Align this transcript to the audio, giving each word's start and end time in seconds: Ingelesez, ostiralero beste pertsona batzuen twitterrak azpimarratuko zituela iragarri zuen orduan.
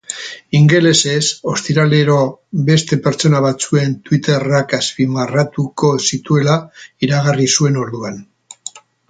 Ingelesez, 0.59 1.25
ostiralero 1.51 2.15
beste 2.69 2.99
pertsona 3.09 3.41
batzuen 3.47 3.93
twitterrak 4.09 4.75
azpimarratuko 4.79 5.93
zituela 6.09 6.57
iragarri 7.11 7.51
zuen 7.59 7.79
orduan. 7.85 8.19